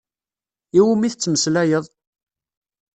[0.77, 1.85] Iwumi tettmeslayeḍ?